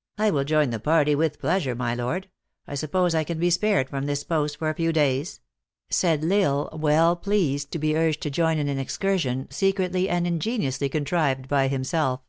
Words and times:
"I 0.18 0.30
will 0.30 0.44
join 0.44 0.70
the 0.70 0.78
party 0.78 1.16
with 1.16 1.40
pleasure, 1.40 1.74
my 1.74 1.96
lord. 1.96 2.28
I 2.64 2.76
suppose 2.76 3.12
I 3.12 3.24
can 3.24 3.40
be 3.40 3.50
spared 3.50 3.90
from 3.90 4.06
this 4.06 4.22
post 4.22 4.56
for 4.58 4.70
a 4.70 4.74
few 4.74 4.92
days?" 4.92 5.40
said 5.90 6.22
L 6.24 6.68
Isle, 6.70 6.78
well 6.78 7.16
pleased 7.16 7.72
to 7.72 7.80
be 7.80 7.96
urged 7.96 8.20
to 8.22 8.30
join 8.30 8.58
in 8.58 8.68
an 8.68 8.78
excursion, 8.78 9.48
secretly 9.50 10.08
and 10.08 10.28
ingeniously 10.28 10.88
contrived 10.88 11.48
by 11.48 11.66
himself. 11.66 12.20